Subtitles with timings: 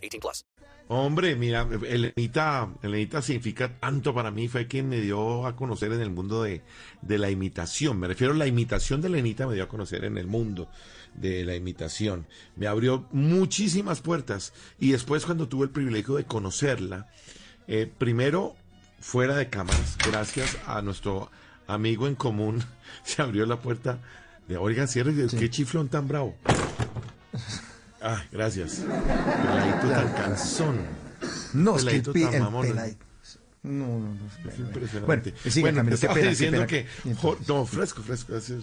[0.00, 0.44] 18 plus.
[0.88, 6.00] Hombre, mira, Elenita, Elenita significa tanto para mí, fue quien me dio a conocer en
[6.00, 6.62] el mundo de,
[7.00, 8.00] de la imitación.
[8.00, 10.68] Me refiero a la imitación de Elenita, me dio a conocer en el mundo
[11.14, 12.26] de la imitación.
[12.56, 17.08] Me abrió muchísimas puertas y después cuando tuve el privilegio de conocerla,
[17.68, 18.56] eh, primero
[18.98, 21.30] fuera de cámaras, gracias a nuestro
[21.66, 22.64] amigo en común,
[23.04, 24.00] se abrió la puerta
[24.48, 26.34] de, oiga, cierre, qué chiflón tan bravo.
[28.02, 28.82] Ah, gracias.
[29.42, 30.76] Peladito tan cansón.
[31.54, 32.68] No, es que el, tan mamón.
[33.62, 34.50] No, no, no.
[34.50, 35.00] Es impresionante.
[35.06, 36.86] Bueno, sigue, bueno, Camilo, estaba pena, diciendo que...
[37.46, 38.32] No, fresco, fresco.
[38.32, 38.60] gracias.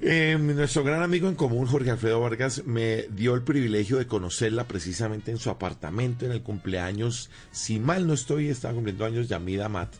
[0.00, 4.66] Eh, nuestro gran amigo en común, Jorge Alfredo Vargas, me dio el privilegio de conocerla
[4.66, 9.68] precisamente en su apartamento en el cumpleaños, si mal no estoy, estaba cumpliendo años Yamida
[9.68, 9.90] Mat,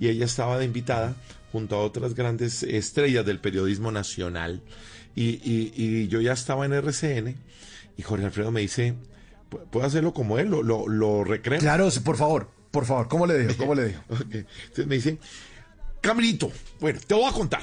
[0.00, 1.14] y ella estaba de invitada
[1.52, 4.60] junto a otras grandes estrellas del periodismo nacional,
[5.14, 7.36] y, y- y yo ya estaba en RCN,
[7.98, 8.94] y Jorge Alfredo me dice,
[9.50, 10.48] "¿Pu- ¿puedo hacerlo como él?
[10.48, 11.58] ¿Lo, lo, lo recreo?
[11.60, 13.56] Claro, por favor, por favor, ¿cómo le dijo?
[13.58, 14.02] ¿Cómo le dijo?
[14.08, 14.34] Ok.
[14.34, 15.18] Entonces me dice,
[16.00, 17.62] Camilito, bueno, te voy a contar.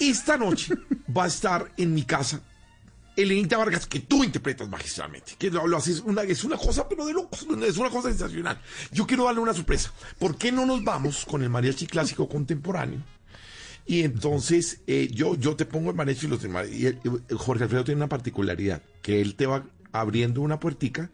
[0.00, 0.74] Esta noche
[1.16, 2.40] va a estar en mi casa
[3.14, 5.34] Elenita Vargas, que tú interpretas magistralmente.
[5.38, 8.58] Que lo, lo haces una, es una cosa, pero de locos, es una cosa sensacional.
[8.90, 9.92] Yo quiero darle una sorpresa.
[10.18, 13.00] ¿Por qué no nos vamos con el mariachi clásico contemporáneo?
[13.86, 16.68] Y entonces eh, yo, yo te pongo el mariachi y los demás.
[16.70, 21.10] Y el- el Jorge Alfredo tiene una particularidad, que él te va abriendo una puertica,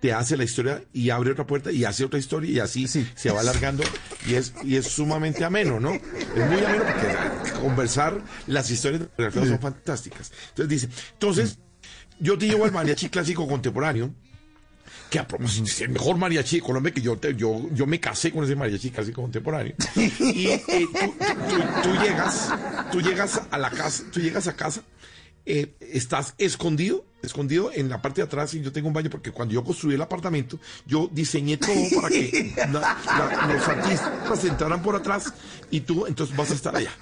[0.00, 3.08] te hace la historia y abre otra puerta y hace otra historia y así Sí.
[3.16, 3.82] se va alargando
[4.28, 5.92] y es, y es sumamente ameno, ¿no?
[5.92, 6.02] Es
[6.50, 10.30] muy ameno porque conversar, las historias de Jorge Alfredo son fantásticas.
[10.50, 11.58] Entonces dice, entonces
[12.20, 14.14] yo te llevo al mariachi clásico contemporáneo,
[15.10, 17.98] que a propósito es el mejor mariachi de Colombia, que yo, te- yo, yo me
[18.00, 19.74] casé con ese mariachi clásico contemporáneo.
[19.96, 21.14] Y eh, tú, tú-
[21.48, 22.48] tú- tú llegas,
[22.92, 24.82] tú llegas a la casa, tú llegas a casa,
[25.46, 29.30] eh, estás escondido, escondido en la parte de atrás y yo tengo un baño porque
[29.30, 34.82] cuando yo construí el apartamento, yo diseñé todo para que la- la- los artistas entraran
[34.82, 35.32] por atrás
[35.70, 36.92] y tú entonces vas a estar allá.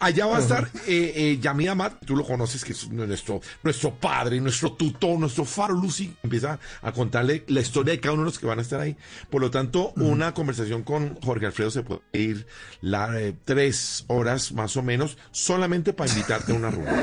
[0.00, 1.68] Allá va a estar eh, eh, Yamid
[2.06, 6.16] tú lo conoces, que es nuestro, nuestro padre, nuestro tutor, nuestro faro Lucy.
[6.22, 8.96] Empieza a contarle la historia de cada uno de los que van a estar ahí.
[9.28, 12.46] Por lo tanto, una conversación con Jorge Alfredo se puede ir
[12.80, 16.96] la, eh, tres horas más o menos, solamente para invitarte a una reunión.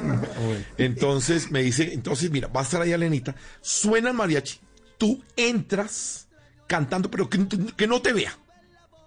[0.78, 4.58] Entonces me dice, entonces mira, va a estar ahí Alenita, suena el mariachi,
[4.96, 6.28] tú entras
[6.66, 7.46] cantando, pero que,
[7.76, 8.32] que no te vea,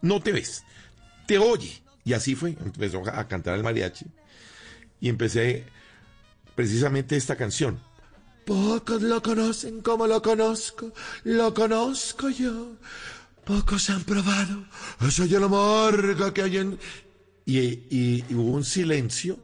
[0.04, 0.64] no te ves,
[1.26, 1.82] te oye.
[2.06, 4.06] Y así fue, empezó a cantar el mariachi
[5.00, 5.66] y empecé
[6.56, 7.80] precisamente esta canción.
[8.46, 10.92] Pocos lo conocen como lo conozco,
[11.24, 12.74] lo conozco yo.
[13.46, 14.66] Pocos han probado,
[15.10, 16.80] soy el amor que hay en...
[17.46, 17.60] Y,
[17.90, 19.38] y- hubo un silencio.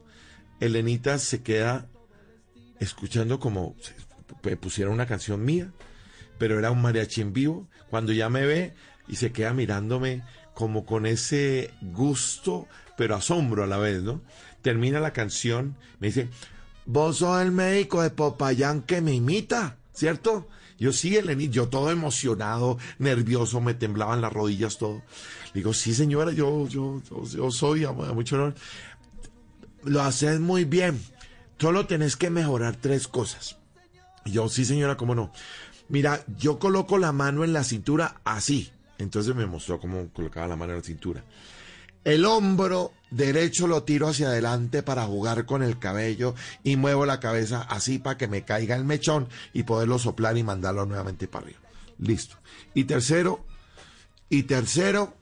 [0.58, 1.86] Elenita se queda
[2.78, 3.76] escuchando como
[4.42, 5.70] p- pusiera una canción mía,
[6.38, 7.68] pero era un mariachi en vivo.
[7.90, 8.74] Cuando ya me ve
[9.08, 10.22] y se queda mirándome
[10.60, 14.20] como con ese gusto, pero asombro a la vez, ¿no?
[14.60, 16.28] Termina la canción, me dice,
[16.84, 20.48] vos sos el médico de Popayán que me imita, ¿cierto?
[20.78, 25.00] Yo sí, Elenita, yo todo emocionado, nervioso, me temblaban las rodillas, todo.
[25.54, 28.54] Digo, sí, señora, yo, yo, yo, yo soy, a, a mucho honor.
[29.84, 31.00] Lo haces muy bien.
[31.58, 33.56] Solo tenés que mejorar tres cosas.
[34.26, 35.32] Y yo, sí, señora, cómo no.
[35.88, 38.70] Mira, yo coloco la mano en la cintura así.
[39.00, 41.24] Entonces me mostró cómo colocaba la mano en la cintura.
[42.04, 46.34] El hombro derecho lo tiro hacia adelante para jugar con el cabello
[46.64, 50.42] y muevo la cabeza así para que me caiga el mechón y poderlo soplar y
[50.42, 51.60] mandarlo nuevamente para arriba.
[51.98, 52.36] Listo.
[52.72, 53.44] Y tercero,
[54.30, 55.14] y tercero,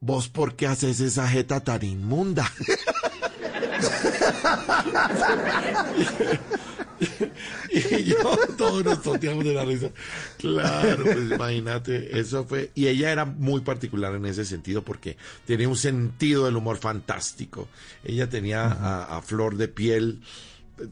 [0.00, 2.50] vos por qué haces esa jeta tan inmunda.
[7.70, 8.16] y yo
[8.56, 9.90] todos nos toteamos de la risa.
[10.38, 12.70] Claro, pues imagínate, eso fue.
[12.74, 15.16] Y ella era muy particular en ese sentido porque
[15.46, 17.68] tenía un sentido del humor fantástico.
[18.04, 20.20] Ella tenía a, a flor de piel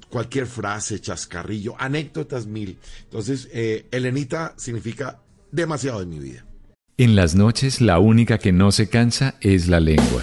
[0.09, 2.79] cualquier frase, chascarrillo, anécdotas mil.
[3.05, 5.21] Entonces, eh, Elenita significa
[5.51, 6.45] demasiado en mi vida.
[6.99, 10.23] En las noches la única que no se cansa es la lengua.